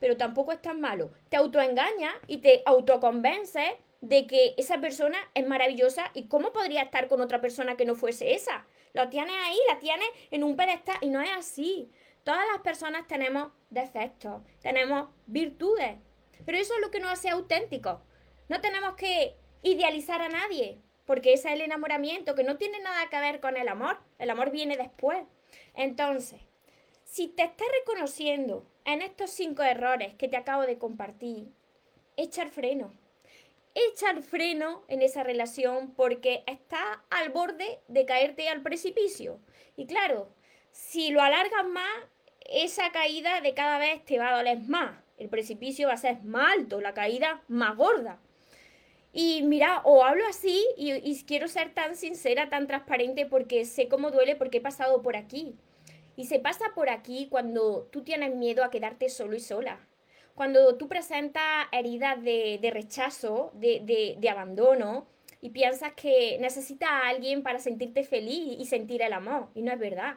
pero 0.00 0.16
tampoco 0.16 0.52
es 0.52 0.60
tan 0.60 0.80
malo. 0.80 1.10
Te 1.28 1.36
autoengaña 1.36 2.12
y 2.26 2.38
te 2.38 2.62
autoconvence 2.66 3.78
de 4.00 4.26
que 4.26 4.54
esa 4.56 4.80
persona 4.80 5.18
es 5.34 5.46
maravillosa 5.46 6.10
y 6.14 6.26
cómo 6.26 6.52
podría 6.52 6.82
estar 6.82 7.06
con 7.06 7.20
otra 7.20 7.40
persona 7.40 7.76
que 7.76 7.84
no 7.84 7.94
fuese 7.94 8.34
esa. 8.34 8.66
Lo 8.94 9.08
tienes 9.08 9.36
ahí, 9.44 9.58
la 9.68 9.78
tienes 9.78 10.08
en 10.30 10.42
un 10.42 10.56
pedestal 10.56 10.96
y 11.02 11.10
no 11.10 11.20
es 11.20 11.30
así. 11.36 11.90
Todas 12.24 12.44
las 12.52 12.62
personas 12.62 13.06
tenemos 13.06 13.52
defectos, 13.68 14.42
tenemos 14.60 15.10
virtudes, 15.26 15.96
pero 16.44 16.58
eso 16.58 16.74
es 16.74 16.80
lo 16.80 16.90
que 16.90 17.00
nos 17.00 17.12
hace 17.12 17.28
auténticos. 17.28 17.98
No 18.48 18.60
tenemos 18.60 18.94
que 18.94 19.36
idealizar 19.62 20.20
a 20.22 20.28
nadie, 20.28 20.80
porque 21.06 21.32
ese 21.32 21.48
es 21.48 21.54
el 21.54 21.60
enamoramiento, 21.62 22.34
que 22.34 22.44
no 22.44 22.56
tiene 22.56 22.80
nada 22.80 23.08
que 23.10 23.20
ver 23.20 23.40
con 23.40 23.56
el 23.56 23.68
amor. 23.68 23.98
El 24.18 24.30
amor 24.30 24.50
viene 24.50 24.76
después. 24.76 25.18
Entonces, 25.74 26.40
si 27.04 27.28
te 27.28 27.42
estás 27.42 27.66
reconociendo 27.80 28.64
en 28.84 29.02
estos 29.02 29.30
cinco 29.30 29.62
errores 29.62 30.14
que 30.14 30.28
te 30.28 30.36
acabo 30.36 30.62
de 30.62 30.78
compartir, 30.78 31.48
echa 32.16 32.46
freno. 32.46 32.92
Echa 33.74 34.20
freno 34.20 34.84
en 34.88 35.00
esa 35.00 35.22
relación 35.22 35.94
porque 35.94 36.42
está 36.46 37.04
al 37.08 37.30
borde 37.30 37.78
de 37.86 38.04
caerte 38.04 38.48
al 38.48 38.62
precipicio. 38.62 39.38
Y 39.76 39.86
claro, 39.86 40.28
si 40.72 41.10
lo 41.10 41.22
alargas 41.22 41.66
más, 41.66 41.90
esa 42.48 42.90
caída 42.90 43.40
de 43.40 43.54
cada 43.54 43.78
vez 43.78 44.04
te 44.04 44.18
va 44.18 44.30
a 44.30 44.36
doler 44.36 44.58
más. 44.60 44.98
El 45.18 45.28
precipicio 45.28 45.88
va 45.88 45.94
a 45.94 45.98
ser 45.98 46.22
más 46.22 46.52
alto, 46.52 46.80
la 46.80 46.94
caída 46.94 47.42
más 47.46 47.76
gorda. 47.76 48.18
Y 49.12 49.42
mira, 49.42 49.82
o 49.84 50.04
hablo 50.04 50.26
así 50.26 50.66
y, 50.76 50.92
y 50.92 51.24
quiero 51.24 51.46
ser 51.46 51.72
tan 51.74 51.94
sincera, 51.96 52.48
tan 52.48 52.66
transparente 52.66 53.26
porque 53.26 53.64
sé 53.64 53.88
cómo 53.88 54.10
duele 54.10 54.36
porque 54.36 54.58
he 54.58 54.62
pasado 54.62 55.02
por 55.02 55.16
aquí. 55.16 55.56
Y 56.16 56.26
se 56.26 56.38
pasa 56.38 56.66
por 56.74 56.90
aquí 56.90 57.28
cuando 57.30 57.88
tú 57.90 58.02
tienes 58.02 58.34
miedo 58.34 58.64
a 58.64 58.70
quedarte 58.70 59.08
solo 59.08 59.34
y 59.34 59.40
sola. 59.40 59.78
Cuando 60.34 60.76
tú 60.76 60.88
presentas 60.88 61.66
heridas 61.72 62.22
de, 62.22 62.70
rechazo, 62.72 63.52
de, 63.54 64.28
abandono, 64.30 65.06
y 65.42 65.50
piensas 65.50 65.92
que 65.94 66.38
necesitas 66.40 66.90
a 66.90 67.08
alguien 67.08 67.42
para 67.42 67.58
sentirte 67.58 68.04
feliz 68.04 68.56
y 68.58 68.66
sentir 68.66 69.02
el 69.02 69.12
amor. 69.12 69.48
Y 69.54 69.62
no 69.62 69.72
es 69.72 69.78
verdad. 69.78 70.16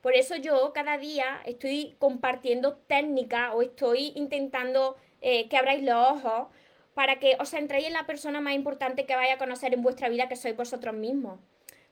Por 0.00 0.14
eso 0.14 0.34
yo 0.36 0.72
cada 0.72 0.98
día 0.98 1.40
estoy 1.44 1.94
compartiendo 1.98 2.74
técnicas 2.74 3.52
o 3.54 3.62
estoy 3.62 4.12
intentando 4.16 4.96
eh, 5.20 5.48
que 5.48 5.56
abráis 5.56 5.82
los 5.84 5.94
ojos 5.94 6.48
para 6.94 7.18
que 7.18 7.36
os 7.38 7.50
centréis 7.50 7.86
en 7.86 7.92
la 7.92 8.06
persona 8.06 8.40
más 8.40 8.54
importante 8.54 9.06
que 9.06 9.14
vaya 9.14 9.34
a 9.34 9.38
conocer 9.38 9.72
en 9.74 9.82
vuestra 9.82 10.08
vida, 10.08 10.28
que 10.28 10.36
sois 10.36 10.56
vosotros 10.56 10.94
mismos. 10.94 11.38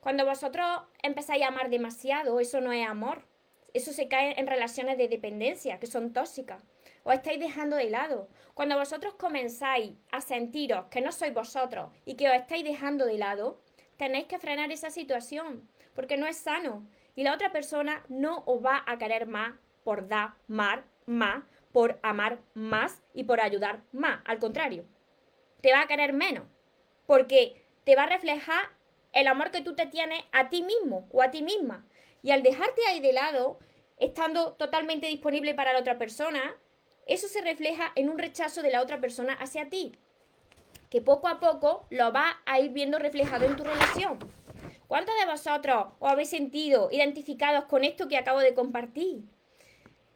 Cuando 0.01 0.25
vosotros 0.25 0.67
empezáis 1.03 1.45
a 1.45 1.49
amar 1.49 1.71
demasiado, 1.71 2.41
eso 2.41 2.61
no 2.61 2.73
es 2.73 2.87
amor. 2.87 3.23
Eso 3.75 3.93
se 3.93 4.09
cae 4.09 4.39
en 4.39 4.47
relaciones 4.47 4.99
de 4.99 5.09
dependencia, 5.09 5.79
que 5.79 5.87
son 5.87 6.13
tóxicas. 6.13 6.63
Os 7.03 7.15
estáis 7.15 7.41
dejando 7.41 7.77
de 7.77 7.91
lado. 7.91 8.29
Cuando 8.55 8.77
vosotros 8.77 9.15
comenzáis 9.15 9.93
a 10.11 10.21
sentiros 10.21 10.87
que 10.91 11.01
no 11.01 11.13
sois 11.13 11.33
vosotros 11.33 11.91
y 12.05 12.15
que 12.15 12.29
os 12.29 12.35
estáis 12.35 12.65
dejando 12.65 13.07
de 13.07 13.19
lado, 13.19 13.61
tenéis 13.97 14.27
que 14.27 14.39
frenar 14.39 14.71
esa 14.73 14.91
situación, 14.91 15.69
porque 15.95 16.17
no 16.17 16.27
es 16.27 16.37
sano. 16.37 16.87
Y 17.15 17.25
la 17.25 17.35
otra 17.35 17.53
persona 17.53 18.05
no 18.09 18.43
os 18.47 18.65
va 18.65 18.83
a 18.87 18.99
querer 18.99 19.27
más 19.27 19.55
por 19.85 20.09
dar 20.09 20.35
más, 20.47 20.81
más, 21.07 21.45
por 21.73 21.99
amar 22.03 22.39
más 22.55 23.03
y 23.15 23.25
por 23.25 23.41
ayudar 23.41 23.83
más. 23.93 24.21
Al 24.25 24.39
contrario, 24.39 24.85
te 25.61 25.73
va 25.73 25.83
a 25.83 25.87
querer 25.87 26.13
menos, 26.13 26.45
porque 27.07 27.63
te 27.85 27.97
va 27.97 28.05
a 28.05 28.09
reflejar 28.09 28.71
el 29.13 29.27
amor 29.27 29.51
que 29.51 29.63
tú 29.63 29.75
te 29.75 29.87
tienes 29.87 30.23
a 30.33 30.49
ti 30.49 30.63
mismo 30.63 31.09
o 31.13 31.23
a 31.23 31.31
ti 31.31 31.43
misma. 31.43 31.87
Y 32.23 32.31
al 32.31 32.43
dejarte 32.43 32.81
ahí 32.87 33.01
de 33.01 33.13
lado, 33.13 33.59
estando 33.97 34.53
totalmente 34.53 35.07
disponible 35.07 35.55
para 35.55 35.73
la 35.73 35.81
otra 35.81 35.99
persona, 35.99 36.57
eso 37.07 37.29
se 37.29 37.41
refleja 37.41 37.93
en 37.97 38.09
un 38.09 38.19
rechazo 38.19 38.63
de 38.63 38.71
la 38.71 38.83
otra 38.83 39.01
persona 39.01 39.35
hacia 39.35 39.69
ti, 39.69 39.93
que 40.91 41.01
poco 41.01 41.29
a 41.29 41.41
poco 41.41 41.87
lo 41.91 42.13
va 42.13 42.41
a 42.47 42.61
ir 42.61 42.71
viendo 42.71 42.99
reflejado 42.99 43.47
en 43.47 43.57
tu 43.57 43.65
relación. 43.65 44.19
¿Cuántos 44.87 45.15
de 45.19 45.27
vosotros 45.27 45.87
os 46.01 46.11
habéis 46.11 46.31
sentido 46.31 46.89
identificados 46.91 47.65
con 47.67 47.85
esto 47.85 48.09
que 48.09 48.17
acabo 48.17 48.41
de 48.41 48.55
compartir? 48.55 49.23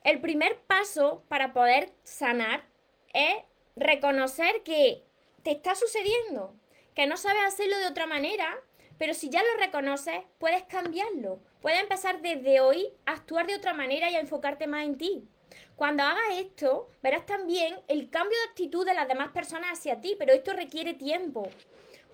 El 0.02 0.20
primer 0.20 0.58
paso 0.62 1.22
para 1.28 1.52
poder 1.52 1.92
sanar 2.02 2.64
es 3.12 3.36
reconocer 3.76 4.62
que 4.64 5.04
te 5.42 5.52
está 5.52 5.74
sucediendo, 5.74 6.54
que 6.94 7.06
no 7.06 7.16
sabes 7.16 7.42
hacerlo 7.44 7.78
de 7.78 7.86
otra 7.86 8.06
manera, 8.06 8.60
pero 8.98 9.14
si 9.14 9.30
ya 9.30 9.42
lo 9.42 9.60
reconoces, 9.60 10.22
puedes 10.38 10.64
cambiarlo. 10.64 11.40
Puedes 11.60 11.80
empezar 11.80 12.20
desde 12.20 12.60
hoy 12.60 12.92
a 13.06 13.12
actuar 13.12 13.46
de 13.46 13.56
otra 13.56 13.74
manera 13.74 14.10
y 14.10 14.16
a 14.16 14.20
enfocarte 14.20 14.66
más 14.66 14.84
en 14.84 14.98
ti. 14.98 15.28
Cuando 15.76 16.02
hagas 16.02 16.38
esto, 16.38 16.88
verás 17.02 17.26
también 17.26 17.76
el 17.88 18.10
cambio 18.10 18.38
de 18.38 18.50
actitud 18.50 18.86
de 18.86 18.94
las 18.94 19.08
demás 19.08 19.30
personas 19.30 19.72
hacia 19.72 20.00
ti, 20.00 20.14
pero 20.18 20.32
esto 20.32 20.52
requiere 20.52 20.94
tiempo 20.94 21.48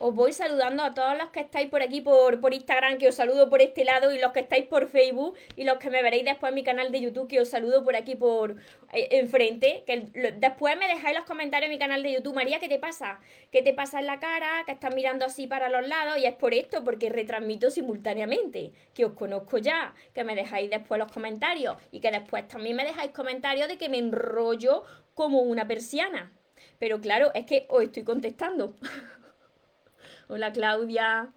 os 0.02 0.14
voy 0.14 0.32
saludando 0.32 0.82
a 0.82 0.94
todos 0.94 1.16
los 1.18 1.28
que 1.28 1.40
estáis 1.40 1.68
por 1.68 1.82
aquí 1.82 2.00
por, 2.00 2.40
por, 2.40 2.54
Instagram, 2.54 2.96
que 2.96 3.08
os 3.08 3.14
saludo 3.14 3.50
por 3.50 3.60
este 3.60 3.84
lado, 3.84 4.10
y 4.14 4.18
los 4.18 4.32
que 4.32 4.40
estáis 4.40 4.64
por 4.64 4.88
Facebook, 4.88 5.36
y 5.56 5.64
los 5.64 5.76
que 5.76 5.90
me 5.90 6.02
veréis 6.02 6.24
después 6.24 6.48
en 6.48 6.54
mi 6.54 6.64
canal 6.64 6.90
de 6.90 7.02
YouTube, 7.02 7.28
que 7.28 7.38
os 7.38 7.50
saludo 7.50 7.84
por 7.84 7.94
aquí 7.94 8.16
por 8.16 8.56
eh, 8.94 9.08
enfrente. 9.10 9.84
Que 9.86 10.08
después 10.38 10.78
me 10.78 10.88
dejáis 10.88 11.14
los 11.14 11.26
comentarios 11.26 11.66
en 11.66 11.74
mi 11.74 11.78
canal 11.78 12.02
de 12.02 12.14
YouTube. 12.14 12.34
María, 12.34 12.58
¿qué 12.58 12.68
te 12.68 12.78
pasa? 12.78 13.20
¿Qué 13.52 13.60
te 13.60 13.74
pasa 13.74 14.00
en 14.00 14.06
la 14.06 14.18
cara? 14.20 14.64
Que 14.64 14.72
estás 14.72 14.94
mirando 14.94 15.26
así 15.26 15.46
para 15.46 15.68
los 15.68 15.86
lados, 15.86 16.16
y 16.16 16.24
es 16.24 16.34
por 16.34 16.54
esto, 16.54 16.82
porque 16.82 17.10
retransmito 17.10 17.70
simultáneamente, 17.70 18.72
que 18.94 19.04
os 19.04 19.12
conozco 19.12 19.58
ya, 19.58 19.94
que 20.14 20.24
me 20.24 20.34
dejáis 20.34 20.70
después 20.70 20.98
los 20.98 21.12
comentarios, 21.12 21.76
y 21.92 22.00
que 22.00 22.10
después 22.10 22.48
también 22.48 22.74
me 22.74 22.86
dejáis 22.86 23.10
comentarios 23.10 23.68
de 23.68 23.76
que 23.76 23.90
me 23.90 23.98
enrollo 23.98 24.82
como 25.12 25.42
una 25.42 25.68
persiana. 25.68 26.32
Pero 26.78 27.02
claro, 27.02 27.32
es 27.34 27.44
que 27.44 27.66
os 27.68 27.82
estoy 27.82 28.02
contestando. 28.02 28.74
Hola 30.30 30.52
Claudia. 30.52 31.32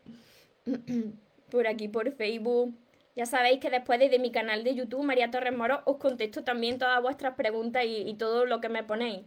por 1.50 1.65
aquí 1.65 1.88
por 1.88 2.12
Facebook. 2.12 2.75
Ya 3.15 3.25
sabéis 3.25 3.59
que 3.59 3.71
después 3.71 4.00
desde 4.00 4.19
mi 4.19 4.31
canal 4.31 4.63
de 4.63 4.75
YouTube, 4.75 5.03
María 5.03 5.31
Torres 5.31 5.55
Moro, 5.55 5.81
os 5.85 5.97
contesto 5.97 6.43
también 6.43 6.77
todas 6.77 7.01
vuestras 7.01 7.33
preguntas 7.33 7.83
y, 7.88 8.13
todo 8.13 8.45
lo 8.45 8.62
que 8.62 8.69
me 8.69 8.83
ponéis. 8.83 9.21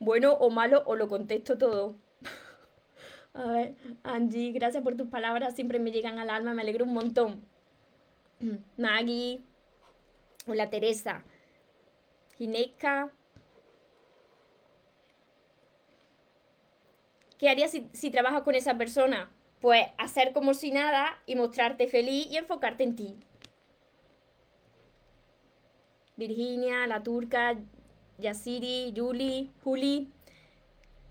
Bueno 0.00 0.34
o 0.34 0.50
malo, 0.50 0.82
os 0.84 0.98
lo 0.98 1.08
contesto 1.08 1.56
todo. 1.56 1.96
A 3.32 3.46
ver, 3.52 3.74
Angie, 4.02 4.52
gracias 4.52 4.82
por 4.82 4.96
tus 4.96 5.08
palabras, 5.08 5.54
siempre 5.54 5.78
me 5.78 5.92
llegan 5.92 6.18
al 6.18 6.28
alma, 6.28 6.52
me 6.52 6.60
alegro 6.60 6.84
un 6.84 6.92
montón. 6.92 7.42
Maggie, 8.76 9.40
hola 10.46 10.68
Teresa, 10.68 11.24
Gineca, 12.36 13.10
¿Qué 17.38 17.50
harías 17.50 17.72
si, 17.92 18.10
trabajas 18.10 18.42
con 18.42 18.54
esa 18.54 18.78
persona? 18.78 19.30
Pues 19.60 19.86
hacer 19.98 20.32
como 20.32 20.54
si 20.54 20.70
nada 20.70 21.22
y 21.26 21.34
mostrarte 21.34 21.88
feliz 21.88 22.26
y 22.30 22.36
enfocarte 22.36 22.84
en 22.84 22.96
ti. 22.96 23.16
Virginia, 26.16 26.86
la 26.86 27.02
turca, 27.02 27.56
Yasiri, 28.18 28.92
Yuli, 28.92 29.52
Juli, 29.62 30.10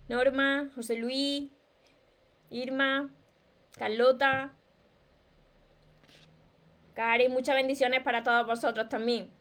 Norma, 0.08 0.72
José 0.74 0.96
Luis, 0.96 1.52
Irma, 2.50 3.14
Carlota, 3.78 4.54
Karen, 6.96 7.32
muchas 7.32 7.56
bendiciones 7.56 8.02
para 8.02 8.24
todos 8.24 8.48
vosotros 8.48 8.90
también. 8.90 9.35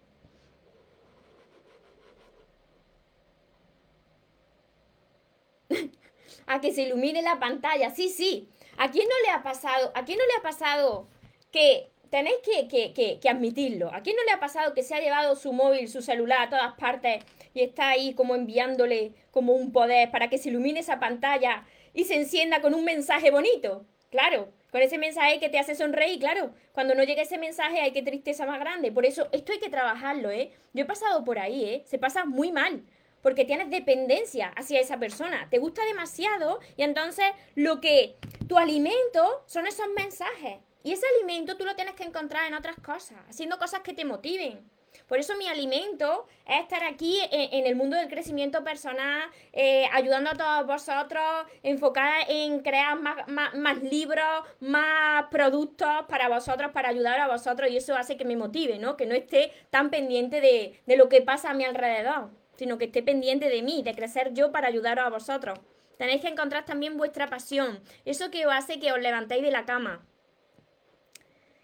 A 6.47 6.61
que 6.61 6.73
se 6.73 6.83
ilumine 6.83 7.23
la 7.23 7.39
pantalla. 7.39 7.91
Sí, 7.91 8.09
sí. 8.09 8.49
¿A 8.77 8.91
quién 8.91 9.07
no 9.09 9.15
le 9.25 9.31
ha 9.31 9.43
pasado? 9.43 9.93
¿A 9.95 10.05
quién 10.05 10.19
no 10.19 10.25
le 10.25 10.33
ha 10.39 10.43
pasado 10.43 11.07
que 11.51 11.89
tenéis 12.11 12.37
que, 12.45 13.19
que, 13.21 13.29
admitirlo? 13.29 13.93
¿A 13.93 14.03
quién 14.03 14.17
no 14.17 14.25
le 14.25 14.33
ha 14.33 14.41
pasado 14.41 14.75
que 14.75 14.83
se 14.83 14.95
ha 14.95 15.01
llevado 15.01 15.37
su 15.37 15.53
móvil, 15.53 15.89
su 15.89 16.03
celular 16.03 16.43
a 16.43 16.51
todas 16.51 16.75
partes 16.75 17.25
y 17.55 17.63
está 17.63 17.91
ahí 17.91 18.15
como 18.15 18.35
enviándole 18.35 19.13
como 19.31 19.55
un 19.55 19.73
poder 19.73 20.11
para 20.11 20.29
que 20.29 20.39
se 20.39 20.49
ilumine 20.49 20.81
esa 20.81 20.99
pantalla 20.99 21.65
y 21.93 22.05
se 22.05 22.17
encienda 22.17 22.61
con 22.61 22.75
un 22.75 22.85
mensaje 22.85 23.31
bonito? 23.31 23.85
Claro, 24.11 24.49
con 24.71 24.81
ese 24.83 24.99
mensaje 24.99 25.41
que 25.41 25.49
te 25.49 25.59
hace 25.59 25.75
sonreír, 25.75 26.21
claro. 26.21 26.53
Cuando 26.73 26.95
no 26.95 27.05
llega 27.05 27.23
ese 27.23 27.39
mensaje 27.39 27.81
hay 27.81 27.93
que 27.93 28.03
tristeza 28.03 28.47
más 28.47 28.61
grande. 28.61 28.93
Por 28.93 29.07
eso 29.07 29.29
esto 29.33 29.53
hay 29.53 29.59
que 29.59 29.69
trabajarlo, 29.69 30.31
¿eh? 30.31 30.51
Yo 30.73 30.83
he 30.83 30.87
pasado 30.87 31.25
por 31.25 31.39
ahí, 31.39 31.65
¿eh? 31.65 31.83
Se 31.87 31.99
pasa 31.99 32.25
muy 32.25 32.53
mal 32.53 32.83
porque 33.25 33.47
tienes 33.47 33.71
dependencia 33.71 34.53
hacia 34.55 34.81
esa 34.81 34.99
persona, 34.99 35.49
te 35.49 35.59
gusta 35.59 35.83
demasiado 35.87 36.61
y 36.77 36.83
entonces 36.83 37.25
lo 37.55 37.81
que 37.81 38.17
tu 38.47 38.59
alimento 38.59 39.43
son 39.47 39.67
esos 39.67 39.87
mensajes. 39.97 40.59
Y 40.83 40.93
ese 40.93 41.07
alimento 41.17 41.57
tú 41.57 41.65
lo 41.65 41.75
tienes 41.75 41.95
que 41.95 42.05
encontrar 42.05 42.47
en 42.47 42.53
otras 42.53 42.77
cosas, 42.77 43.17
haciendo 43.27 43.59
cosas 43.59 43.81
que 43.81 43.95
te 43.95 44.05
motiven. 44.05 44.71
Por 45.09 45.19
eso 45.19 45.35
mi 45.39 45.49
alimento 45.49 46.27
es 46.47 46.61
estar 46.61 46.85
aquí 46.85 47.19
en, 47.31 47.67
el 47.67 47.77
mundo 47.77 47.97
del 47.97 48.09
crecimiento 48.09 48.63
personal, 48.63 49.23
eh, 49.55 49.87
ayudando 49.91 50.31
a 50.31 50.35
todos 50.35 50.67
vosotros, 50.67 51.47
enfocada 51.63 52.25
en 52.29 52.61
crear 52.61 52.99
más, 53.01 53.83
libros, 53.83 54.45
más 54.61 55.25
productos 55.31 55.89
para 56.11 56.29
vosotros, 56.29 56.73
para 56.73 56.91
ayudar 56.91 57.19
a 57.21 57.29
vosotros. 57.29 57.71
Y 57.71 57.79
eso 57.79 57.97
hace 57.97 58.19
que 58.19 58.27
me 58.27 58.37
motive, 58.37 58.79
¿no? 58.79 58.99
Que 58.99 59.07
no 59.07 59.15
esté 59.15 59.51
tan 59.71 59.89
pendiente 59.89 60.43
de, 60.43 60.79
de 60.85 60.97
lo 60.99 61.09
que 61.09 61.23
pasa 61.23 61.51
a 61.51 61.55
mi 61.55 61.65
alrededor 61.65 62.44
sino 62.57 62.79
que 62.79 62.87
esté 62.87 63.03
pendiente 63.03 63.49
de 63.49 63.63
mí, 63.63 63.83
de 63.83 63.95
crecer 63.95 64.33
yo 64.33 64.53
para 64.53 64.69
ayudaros 64.69 65.05
a 65.05 65.11
vosotros. 65.11 65.59
Tenéis 65.99 66.21
que 66.21 66.29
encontrar 66.29 66.65
también 66.65 66.97
vuestra 66.97 67.29
pasión, 67.29 67.81
eso 68.05 68.31
que 68.31 68.47
os 68.47 68.53
hace 68.53 68.79
que 68.81 68.93
os 68.93 69.01
levantéis 69.01 69.43
de 69.43 69.51
la 69.51 69.65
cama. 69.65 70.07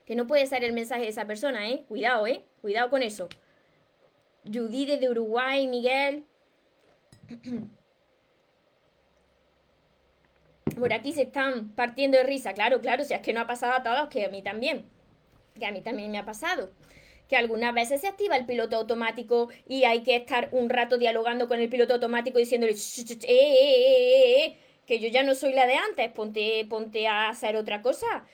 Que 0.07 0.15
no 0.15 0.27
puede 0.27 0.47
ser 0.47 0.65
el 0.65 0.73
mensaje 0.73 1.03
de 1.03 1.09
esa 1.09 1.27
persona, 1.27 1.69
¿eh? 1.69 1.85
Cuidado, 1.89 2.27
¿eh? 2.27 2.45
Cuidado 2.61 2.91
con 2.91 3.03
eso. 3.03 3.29
Judy 4.45 4.97
de 4.97 5.09
Uruguay, 5.09 5.67
Miguel. 5.67 6.25
Por 10.79 10.93
aquí 10.93 11.13
se 11.13 11.23
están 11.23 11.71
partiendo 11.71 12.19
de 12.19 12.25
risa. 12.25 12.55
Claro, 12.55 12.81
claro, 12.81 13.05
si 13.05 13.15
es 13.15 13.21
que 13.21 13.33
no 13.33 13.41
ha 13.41 13.47
pasado 13.47 13.75
a 13.75 13.83
todos, 13.83 14.09
que 14.09 14.25
a 14.25 14.29
mí 14.29 14.43
también. 14.43 14.85
Que 15.59 15.67
a 15.67 15.73
mí 15.73 15.81
también 15.81 16.11
me 16.11 16.19
ha 16.19 16.25
pasado 16.25 16.71
que 17.31 17.37
algunas 17.37 17.73
veces 17.73 18.01
se 18.01 18.09
activa 18.09 18.37
el 18.37 18.45
piloto 18.45 18.77
automático 18.77 19.51
y 19.69 19.85
hay 19.85 20.03
que 20.03 20.17
estar 20.17 20.49
un 20.51 20.69
rato 20.69 20.99
dialogando 20.99 21.47
con 21.47 21.61
el 21.61 21.69
piloto 21.69 21.95
automático 21.95 22.39
diciéndole, 22.39 22.73
eh, 22.73 23.17
eh, 23.23 24.45
eh, 24.45 24.59
que 24.85 24.99
yo 24.99 25.09
ya 25.09 25.23
no 25.23 25.37
soy 25.37 25.53
la 25.53 25.69
de 25.69 25.75
antes, 25.75 26.11
ponte, 26.11 26.67
ponte 26.69 27.07
a 27.07 27.29
hacer 27.29 27.55
otra 27.55 27.83
cosa, 27.83 28.27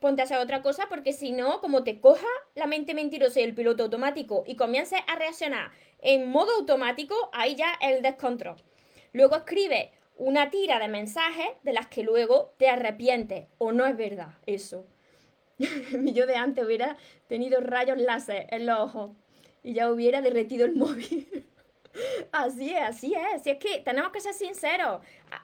ponte 0.00 0.22
a 0.22 0.24
hacer 0.24 0.38
otra 0.38 0.60
cosa 0.60 0.88
porque 0.88 1.12
si 1.12 1.30
no, 1.30 1.60
como 1.60 1.84
te 1.84 2.00
coja 2.00 2.26
la 2.56 2.66
mente 2.66 2.94
mentirosa 2.94 3.38
y 3.38 3.44
el 3.44 3.54
piloto 3.54 3.84
automático 3.84 4.42
y 4.44 4.56
comiences 4.56 4.98
a 5.06 5.14
reaccionar 5.14 5.70
en 6.00 6.28
modo 6.28 6.50
automático, 6.58 7.14
ahí 7.32 7.54
ya 7.54 7.72
el 7.80 8.02
descontrol. 8.02 8.56
Luego 9.12 9.36
escribe 9.36 9.92
una 10.16 10.50
tira 10.50 10.80
de 10.80 10.88
mensajes 10.88 11.46
de 11.62 11.72
las 11.72 11.86
que 11.86 12.02
luego 12.02 12.54
te 12.56 12.68
arrepientes 12.68 13.46
o 13.58 13.70
no 13.70 13.86
es 13.86 13.96
verdad 13.96 14.34
eso. 14.46 14.84
Mi 15.98 16.12
yo 16.14 16.26
de 16.26 16.36
antes 16.36 16.64
hubiera 16.64 16.96
tenido 17.28 17.60
rayos 17.60 17.98
láser 17.98 18.46
en 18.50 18.66
los 18.66 18.78
ojos 18.78 19.10
y 19.62 19.74
ya 19.74 19.90
hubiera 19.90 20.20
derretido 20.20 20.64
el 20.64 20.74
móvil. 20.76 21.46
así 22.32 22.74
es, 22.74 22.82
así 22.82 23.14
es. 23.14 23.42
Si 23.42 23.50
es 23.50 23.58
que 23.58 23.80
tenemos 23.80 24.12
que 24.12 24.20
ser 24.20 24.34
sinceros. 24.34 25.00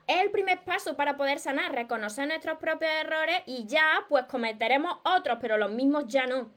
Es 0.06 0.20
el 0.20 0.30
primer 0.30 0.64
paso 0.64 0.96
para 0.96 1.16
poder 1.16 1.38
sanar, 1.38 1.72
reconocer 1.72 2.26
nuestros 2.26 2.58
propios 2.58 2.90
errores 3.00 3.42
y 3.46 3.66
ya 3.66 4.04
pues 4.08 4.24
cometeremos 4.24 4.98
otros, 5.04 5.38
pero 5.40 5.56
los 5.56 5.70
mismos 5.70 6.04
ya 6.06 6.26
no. 6.26 6.50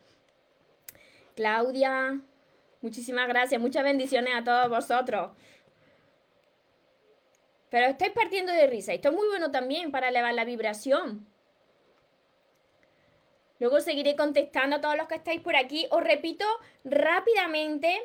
Claudia, 1.36 2.20
muchísimas 2.82 3.27
gracias, 3.27 3.60
muchas 3.62 3.84
bendiciones 3.84 4.34
a 4.36 4.44
todos 4.44 4.70
vosotros. 4.70 5.32
Pero 7.70 7.88
estáis 7.88 8.12
partiendo 8.12 8.51
de 8.51 8.68
risa. 8.68 8.94
Esto 8.94 9.10
es 9.10 9.15
muy 9.15 9.27
bueno 9.30 9.50
también 9.50 9.91
para 9.91 10.10
elevar 10.10 10.34
la 10.34 10.44
vibración. 10.44 11.31
Luego 13.62 13.80
seguiré 13.80 14.15
contestando 14.15 14.77
a 14.77 14.82
todos 14.82 14.98
los 14.98 15.08
que 15.08 15.13
estáis 15.13 15.39
por 15.39 15.56
aquí. 15.56 15.86
Os 15.91 16.03
repito 16.03 16.46
rápidamente 16.84 17.96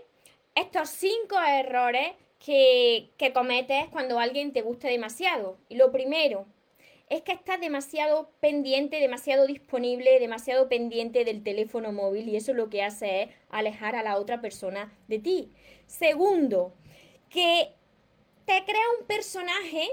estos 0.55 0.91
cinco 0.91 1.35
errores 1.49 2.13
que, 2.45 3.09
cometes 3.33 3.89
cuando 3.89 4.19
alguien 4.19 4.53
te 4.53 4.61
gusta 4.61 4.89
demasiado. 4.89 5.57
Y 5.71 5.77
lo 5.77 5.91
primero 5.91 6.45
es 7.09 7.23
que 7.23 7.33
estás 7.33 7.59
demasiado 7.59 8.29
pendiente, 8.39 9.01
demasiado 9.01 9.47
disponible, 9.47 10.21
demasiado 10.21 10.69
pendiente 10.69 11.25
del 11.25 11.43
teléfono 11.43 11.91
móvil 11.91 12.29
y 12.29 12.37
eso 12.37 12.53
lo 12.53 12.69
que 12.69 12.83
hace 12.83 13.23
es 13.23 13.31
alejar 13.49 13.97
a 13.97 14.03
la 14.03 14.19
otra 14.19 14.43
persona 14.43 14.93
de 15.09 15.21
ti. 15.21 15.53
Segundo, 15.87 16.75
que 17.31 17.73
te 18.45 18.63
crea 18.63 18.85
un 19.01 19.07
personaje, 19.07 19.89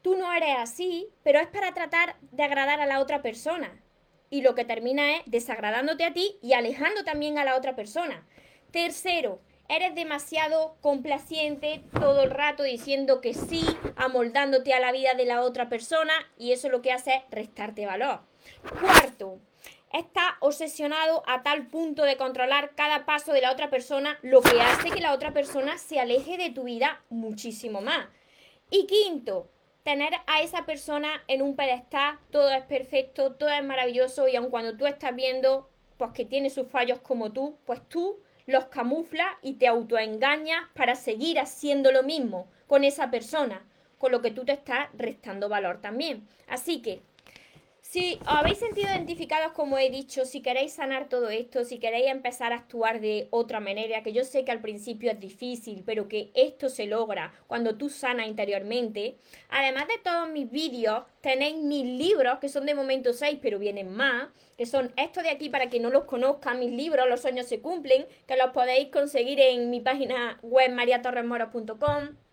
tú 0.00 0.16
no 0.16 0.32
eres 0.32 0.56
así, 0.56 1.10
pero 1.22 1.40
es 1.40 1.48
para 1.48 1.74
tratar 1.74 2.16
de 2.22 2.42
agradar 2.42 2.80
a 2.80 2.86
la 2.86 3.00
otra 3.00 3.20
persona. 3.20 3.82
Y 4.30 4.42
lo 4.42 4.54
que 4.54 4.64
termina 4.64 5.16
es 5.16 5.22
desagradándote 5.26 6.04
a 6.04 6.12
ti 6.12 6.38
y 6.42 6.52
alejando 6.52 7.04
también 7.04 7.38
a 7.38 7.44
la 7.44 7.56
otra 7.56 7.74
persona. 7.74 8.26
Tercero, 8.70 9.40
eres 9.68 9.94
demasiado 9.94 10.76
complaciente 10.80 11.82
todo 11.98 12.22
el 12.22 12.30
rato 12.30 12.62
diciendo 12.62 13.20
que 13.20 13.34
sí, 13.34 13.64
amoldándote 13.96 14.72
a 14.72 14.80
la 14.80 14.92
vida 14.92 15.14
de 15.14 15.26
la 15.26 15.42
otra 15.42 15.68
persona 15.68 16.12
y 16.38 16.52
eso 16.52 16.68
lo 16.68 16.82
que 16.82 16.92
hace 16.92 17.14
es 17.14 17.22
restarte 17.30 17.86
valor. 17.86 18.20
Cuarto, 18.80 19.38
estás 19.92 20.32
obsesionado 20.40 21.22
a 21.26 21.42
tal 21.42 21.66
punto 21.66 22.04
de 22.04 22.16
controlar 22.16 22.74
cada 22.74 23.04
paso 23.04 23.32
de 23.32 23.42
la 23.42 23.52
otra 23.52 23.70
persona, 23.70 24.18
lo 24.22 24.40
que 24.40 24.60
hace 24.60 24.90
que 24.90 25.00
la 25.00 25.12
otra 25.12 25.32
persona 25.32 25.78
se 25.78 26.00
aleje 26.00 26.36
de 26.38 26.50
tu 26.50 26.64
vida 26.64 27.02
muchísimo 27.10 27.80
más. 27.80 28.08
Y 28.70 28.86
quinto, 28.86 29.48
tener 29.88 30.12
a 30.26 30.42
esa 30.42 30.66
persona 30.66 31.08
en 31.28 31.40
un 31.40 31.56
pedestal, 31.56 32.18
todo 32.30 32.50
es 32.50 32.62
perfecto, 32.64 33.32
todo 33.36 33.48
es 33.48 33.64
maravilloso 33.64 34.28
y 34.28 34.36
aun 34.36 34.50
cuando 34.50 34.76
tú 34.76 34.84
estás 34.84 35.16
viendo 35.16 35.70
pues 35.96 36.10
que 36.12 36.26
tiene 36.26 36.50
sus 36.50 36.68
fallos 36.68 36.98
como 36.98 37.32
tú, 37.32 37.56
pues 37.64 37.80
tú 37.88 38.20
los 38.44 38.66
camuflas 38.66 39.28
y 39.40 39.54
te 39.54 39.66
autoengañas 39.66 40.60
para 40.74 40.94
seguir 40.94 41.40
haciendo 41.40 41.90
lo 41.90 42.02
mismo 42.02 42.48
con 42.66 42.84
esa 42.84 43.10
persona, 43.10 43.64
con 43.96 44.12
lo 44.12 44.20
que 44.20 44.30
tú 44.30 44.44
te 44.44 44.52
estás 44.52 44.90
restando 44.92 45.48
valor 45.48 45.80
también. 45.80 46.28
Así 46.48 46.82
que 46.82 47.00
si 47.90 48.18
os 48.20 48.28
habéis 48.28 48.58
sentido 48.58 48.88
identificados, 48.88 49.52
como 49.52 49.78
he 49.78 49.88
dicho, 49.88 50.26
si 50.26 50.42
queréis 50.42 50.74
sanar 50.74 51.08
todo 51.08 51.30
esto, 51.30 51.64
si 51.64 51.78
queréis 51.78 52.08
empezar 52.08 52.52
a 52.52 52.56
actuar 52.56 53.00
de 53.00 53.28
otra 53.30 53.60
manera, 53.60 54.02
que 54.02 54.12
yo 54.12 54.24
sé 54.24 54.44
que 54.44 54.52
al 54.52 54.60
principio 54.60 55.10
es 55.10 55.18
difícil, 55.18 55.84
pero 55.86 56.06
que 56.06 56.30
esto 56.34 56.68
se 56.68 56.84
logra 56.84 57.32
cuando 57.46 57.76
tú 57.76 57.88
sanas 57.88 58.28
interiormente, 58.28 59.16
además 59.48 59.88
de 59.88 59.96
todos 60.04 60.28
mis 60.28 60.50
vídeos, 60.50 61.04
tenéis 61.22 61.56
mis 61.56 61.86
libros, 61.86 62.40
que 62.40 62.50
son 62.50 62.66
de 62.66 62.74
momento 62.74 63.14
seis, 63.14 63.38
pero 63.40 63.58
vienen 63.58 63.90
más, 63.90 64.28
que 64.58 64.66
son 64.66 64.92
estos 64.98 65.22
de 65.22 65.30
aquí 65.30 65.48
para 65.48 65.70
que 65.70 65.80
no 65.80 65.88
los 65.88 66.04
conozcan, 66.04 66.60
mis 66.60 66.72
libros, 66.72 67.08
Los 67.08 67.22
sueños 67.22 67.46
se 67.46 67.62
cumplen, 67.62 68.06
que 68.26 68.36
los 68.36 68.50
podéis 68.50 68.88
conseguir 68.90 69.40
en 69.40 69.70
mi 69.70 69.80
página 69.80 70.38
web 70.42 70.72
mariatorresmoro.com 70.72 72.27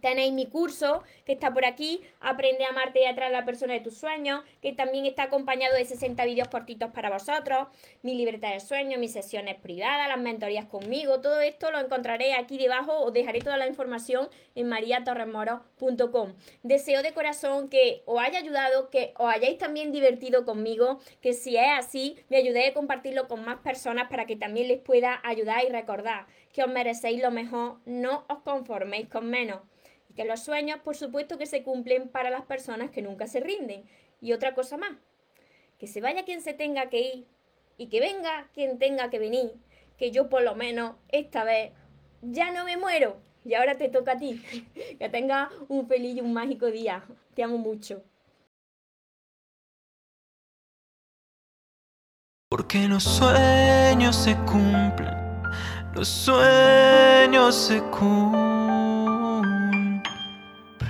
Tenéis 0.00 0.32
mi 0.32 0.46
curso 0.46 1.02
que 1.24 1.32
está 1.32 1.52
por 1.52 1.64
aquí, 1.64 2.00
Aprende 2.20 2.64
a 2.64 2.70
amarte 2.70 3.02
y 3.02 3.04
atraer 3.04 3.34
a 3.34 3.38
la 3.40 3.44
persona 3.44 3.74
de 3.74 3.80
tus 3.80 3.96
sueños, 3.96 4.42
que 4.60 4.72
también 4.72 5.06
está 5.06 5.24
acompañado 5.24 5.74
de 5.76 5.84
60 5.84 6.24
vídeos 6.24 6.48
cortitos 6.48 6.90
para 6.90 7.10
vosotros, 7.10 7.68
mi 8.02 8.14
libertad 8.14 8.52
de 8.52 8.60
sueño, 8.60 8.98
mis 8.98 9.12
sesiones 9.12 9.56
privadas, 9.56 10.08
las 10.08 10.18
mentorías 10.18 10.66
conmigo, 10.66 11.20
todo 11.20 11.40
esto 11.40 11.70
lo 11.70 11.78
encontraré 11.78 12.34
aquí 12.34 12.58
debajo, 12.58 13.00
os 13.00 13.12
dejaré 13.12 13.40
toda 13.40 13.56
la 13.56 13.66
información 13.66 14.28
en 14.54 14.68
mariatorremoro.com. 14.68 16.34
Deseo 16.62 17.02
de 17.02 17.12
corazón 17.12 17.68
que 17.68 18.02
os 18.04 18.20
haya 18.20 18.40
ayudado, 18.40 18.90
que 18.90 19.14
os 19.16 19.32
hayáis 19.32 19.58
también 19.58 19.92
divertido 19.92 20.44
conmigo, 20.44 21.00
que 21.20 21.32
si 21.32 21.56
es 21.56 21.68
así, 21.78 22.16
me 22.28 22.36
ayudéis 22.36 22.70
a 22.70 22.74
compartirlo 22.74 23.28
con 23.28 23.44
más 23.44 23.58
personas 23.60 24.08
para 24.08 24.26
que 24.26 24.36
también 24.36 24.68
les 24.68 24.80
pueda 24.80 25.20
ayudar 25.22 25.64
y 25.64 25.70
recordar 25.70 26.26
que 26.52 26.62
os 26.62 26.68
merecéis 26.68 27.22
lo 27.22 27.30
mejor, 27.30 27.76
no 27.86 28.24
os 28.28 28.38
conforméis 28.40 29.08
con 29.08 29.30
menos 29.30 29.60
que 30.18 30.24
los 30.24 30.40
sueños, 30.40 30.80
por 30.80 30.96
supuesto, 30.96 31.38
que 31.38 31.46
se 31.46 31.62
cumplen 31.62 32.08
para 32.08 32.28
las 32.28 32.42
personas 32.42 32.90
que 32.90 33.02
nunca 33.02 33.28
se 33.28 33.38
rinden. 33.38 33.84
Y 34.20 34.32
otra 34.32 34.52
cosa 34.52 34.76
más, 34.76 34.90
que 35.78 35.86
se 35.86 36.00
vaya 36.00 36.24
quien 36.24 36.40
se 36.40 36.54
tenga 36.54 36.88
que 36.88 37.00
ir 37.00 37.26
y 37.76 37.86
que 37.86 38.00
venga 38.00 38.48
quien 38.52 38.80
tenga 38.80 39.10
que 39.10 39.20
venir, 39.20 39.52
que 39.96 40.10
yo 40.10 40.28
por 40.28 40.42
lo 40.42 40.56
menos 40.56 40.96
esta 41.10 41.44
vez 41.44 41.70
ya 42.20 42.50
no 42.50 42.64
me 42.64 42.76
muero. 42.76 43.18
Y 43.44 43.54
ahora 43.54 43.76
te 43.76 43.88
toca 43.88 44.14
a 44.14 44.18
ti. 44.18 44.42
que 44.98 45.08
tengas 45.08 45.50
un 45.68 45.86
feliz 45.86 46.16
y 46.16 46.20
un 46.20 46.32
mágico 46.32 46.66
día. 46.66 47.04
Te 47.36 47.44
amo 47.44 47.56
mucho. 47.56 48.02
Porque 52.48 52.88
los 52.88 53.04
sueños 53.04 54.16
se 54.16 54.34
cumplen, 54.38 55.14
los 55.94 56.08
sueños 56.08 57.54
se 57.54 57.80
cumplen. 57.82 58.57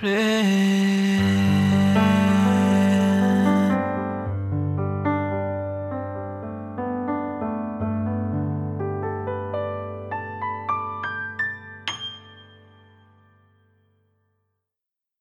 pray. 0.01 1.08